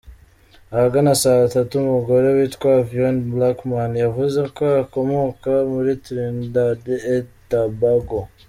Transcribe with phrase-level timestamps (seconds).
[0.75, 6.81] Ahagana saa tatu, umugore witwa Avion Blackman yavuze ko akomoka muri Trinidad
[7.15, 8.19] et Tabago.